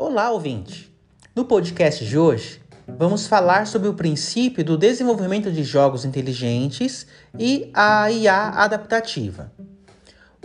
[0.00, 0.94] Olá, ouvinte!
[1.34, 7.04] No podcast de hoje, vamos falar sobre o princípio do desenvolvimento de jogos inteligentes
[7.36, 9.50] e a IA adaptativa.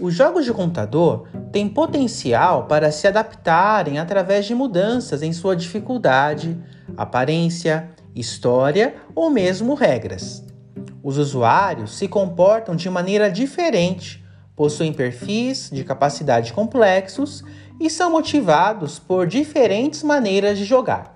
[0.02, 6.58] Os jogos de computador têm potencial para se adaptarem através de mudanças em sua dificuldade,
[6.98, 10.44] aparência, história ou mesmo regras.
[11.04, 14.26] Os usuários se comportam de maneira diferente,
[14.56, 17.44] possuem perfis de capacidade complexos
[17.80, 21.13] e são motivados por diferentes maneiras de jogar.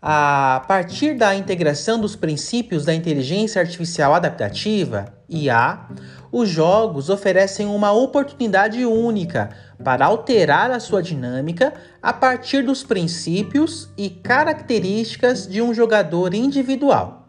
[0.00, 5.88] A partir da integração dos princípios da inteligência artificial adaptativa, IA,
[6.30, 9.50] os jogos oferecem uma oportunidade única
[9.82, 17.26] para alterar a sua dinâmica a partir dos princípios e características de um jogador individual.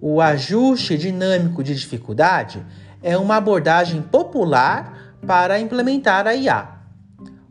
[0.00, 2.66] O ajuste dinâmico de dificuldade
[3.00, 6.68] é uma abordagem popular para implementar a IA.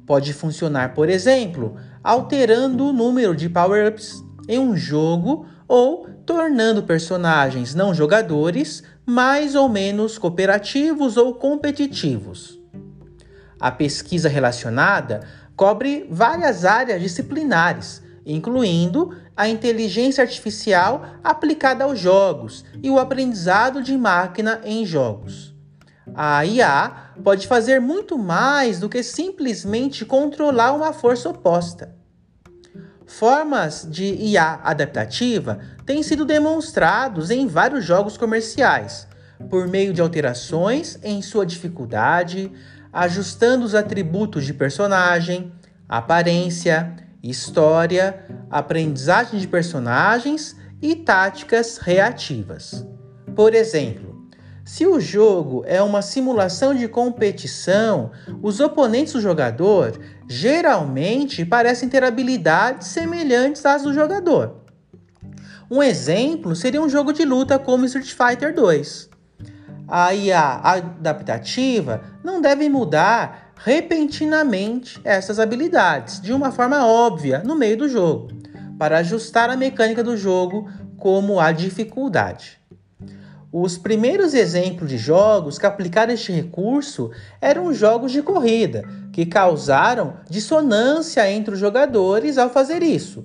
[0.05, 7.73] Pode funcionar, por exemplo, alterando o número de power-ups em um jogo ou tornando personagens
[7.73, 12.59] não jogadores mais ou menos cooperativos ou competitivos.
[13.59, 15.21] A pesquisa relacionada
[15.55, 23.97] cobre várias áreas disciplinares, incluindo a inteligência artificial aplicada aos jogos e o aprendizado de
[23.97, 25.53] máquina em jogos.
[26.15, 31.95] A IA pode fazer muito mais do que simplesmente controlar uma força oposta.
[33.05, 39.07] Formas de IA adaptativa têm sido demonstrados em vários jogos comerciais,
[39.49, 42.51] por meio de alterações em sua dificuldade,
[42.91, 45.51] ajustando os atributos de personagem,
[45.87, 52.85] aparência, história, aprendizagem de personagens e táticas reativas.
[53.35, 54.12] Por exemplo,
[54.65, 58.11] se o jogo é uma simulação de competição,
[58.41, 64.63] os oponentes do jogador geralmente parecem ter habilidades semelhantes às do jogador.
[65.69, 69.09] Um exemplo seria um jogo de luta como Street Fighter 2.
[69.87, 77.77] A IA adaptativa não deve mudar repentinamente essas habilidades de uma forma óbvia no meio
[77.77, 78.29] do jogo,
[78.77, 82.62] para ajustar a mecânica do jogo como a dificuldade.
[83.55, 90.15] Os primeiros exemplos de jogos que aplicaram este recurso eram jogos de corrida, que causaram
[90.27, 93.23] dissonância entre os jogadores ao fazer isso.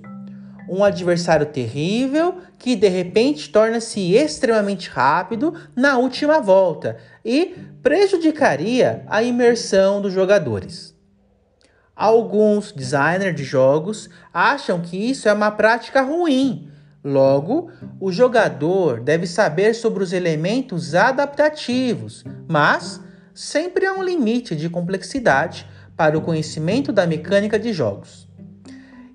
[0.69, 9.23] Um adversário terrível que de repente torna-se extremamente rápido na última volta e prejudicaria a
[9.23, 10.95] imersão dos jogadores.
[11.95, 16.69] Alguns designers de jogos acham que isso é uma prática ruim
[17.03, 22.99] Logo, o jogador deve saber sobre os elementos adaptativos, mas
[23.33, 25.65] sempre há um limite de complexidade
[25.95, 28.27] para o conhecimento da mecânica de jogos.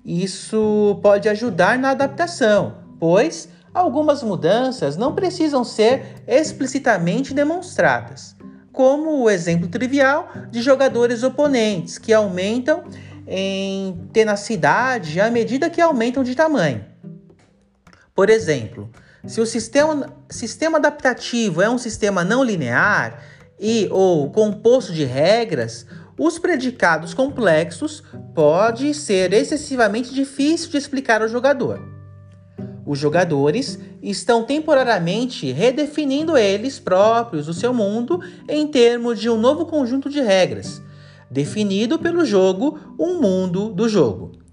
[0.03, 8.35] Isso pode ajudar na adaptação, pois algumas mudanças não precisam ser explicitamente demonstradas,
[8.71, 12.83] como o exemplo trivial de jogadores oponentes que aumentam
[13.27, 16.94] em tenacidade à medida que aumentam de tamanho.
[18.15, 18.89] Por exemplo,
[19.27, 23.21] se o sistema, sistema adaptativo é um sistema não linear
[23.59, 25.85] e ou composto de regras,
[26.17, 28.01] os predicados complexos
[28.33, 31.81] pode ser excessivamente difícil de explicar ao jogador.
[32.85, 39.65] Os jogadores estão temporariamente redefinindo eles próprios o seu mundo em termos de um novo
[39.65, 40.81] conjunto de regras,
[41.29, 44.44] definido pelo jogo, um mundo do jogo.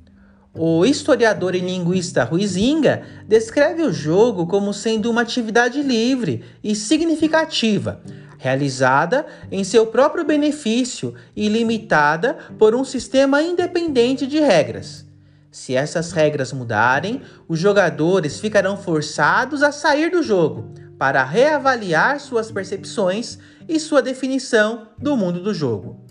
[0.54, 8.02] O historiador e linguista Ruizinga descreve o jogo como sendo uma atividade livre e significativa,
[8.36, 15.06] realizada em seu próprio benefício e limitada por um sistema independente de regras.
[15.50, 22.50] Se essas regras mudarem, os jogadores ficarão forçados a sair do jogo para reavaliar suas
[22.50, 26.01] percepções e sua definição do mundo do jogo.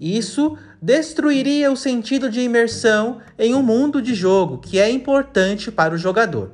[0.00, 5.94] Isso destruiria o sentido de imersão em um mundo de jogo que é importante para
[5.94, 6.52] o jogador.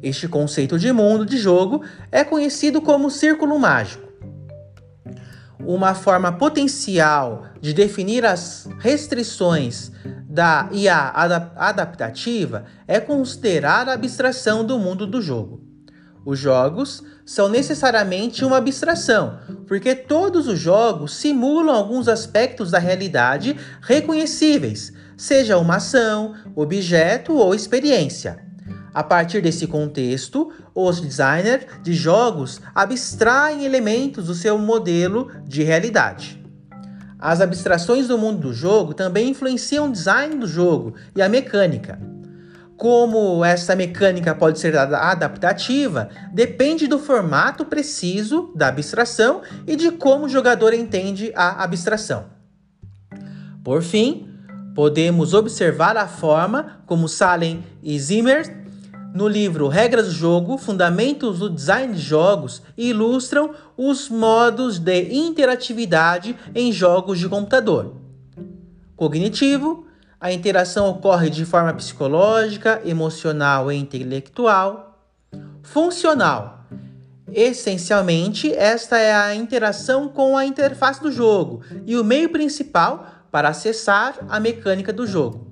[0.00, 4.06] Este conceito de mundo de jogo é conhecido como círculo mágico.
[5.58, 9.90] Uma forma potencial de definir as restrições
[10.28, 11.12] da IA
[11.56, 15.71] adaptativa é considerar a abstração do mundo do jogo.
[16.24, 23.56] Os jogos são necessariamente uma abstração, porque todos os jogos simulam alguns aspectos da realidade
[23.80, 28.38] reconhecíveis, seja uma ação, objeto ou experiência.
[28.94, 36.40] A partir desse contexto, os designers de jogos abstraem elementos do seu modelo de realidade.
[37.18, 42.00] as abstrações do mundo do jogo também influenciam o design do jogo e a mecânica.
[42.82, 50.24] Como essa mecânica pode ser adaptativa, depende do formato preciso da abstração e de como
[50.24, 52.24] o jogador entende a abstração.
[53.62, 54.28] Por fim,
[54.74, 58.66] podemos observar a forma como Salem e Zimmer
[59.14, 66.36] no livro Regras do Jogo, Fundamentos do Design de Jogos, ilustram os modos de interatividade
[66.52, 67.94] em jogos de computador.
[68.96, 69.86] Cognitivo,
[70.22, 75.04] a interação ocorre de forma psicológica, emocional e intelectual.
[75.64, 76.64] Funcional,
[77.32, 83.48] essencialmente, esta é a interação com a interface do jogo e o meio principal para
[83.48, 85.50] acessar a mecânica do jogo.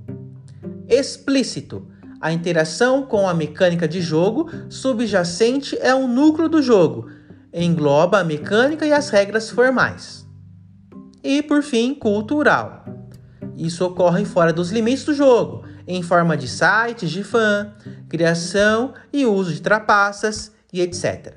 [0.88, 1.88] Explícito,
[2.20, 7.10] a interação com a mecânica de jogo subjacente é o núcleo do jogo,
[7.52, 10.24] engloba a mecânica e as regras formais.
[11.24, 12.84] E, por fim, cultural.
[13.60, 17.70] Isso ocorre fora dos limites do jogo, em forma de sites de fã,
[18.08, 21.34] criação e uso de trapaças e etc.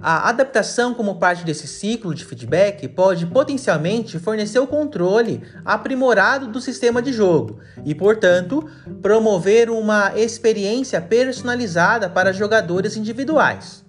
[0.00, 6.58] A adaptação como parte desse ciclo de feedback pode potencialmente fornecer o controle aprimorado do
[6.58, 8.66] sistema de jogo e, portanto,
[9.02, 13.84] promover uma experiência personalizada para jogadores individuais.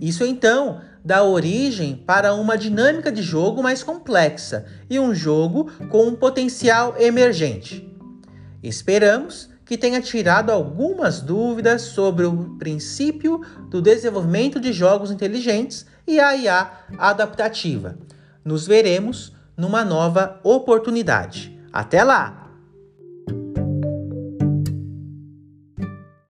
[0.00, 6.06] Isso então dá origem para uma dinâmica de jogo mais complexa e um jogo com
[6.06, 7.92] um potencial emergente.
[8.62, 16.18] Esperamos que tenha tirado algumas dúvidas sobre o princípio do desenvolvimento de jogos inteligentes e
[16.18, 17.98] a IA adaptativa.
[18.44, 21.58] Nos veremos numa nova oportunidade.
[21.72, 22.43] Até lá!